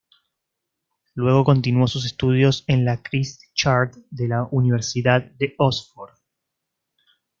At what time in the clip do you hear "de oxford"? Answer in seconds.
5.37-6.13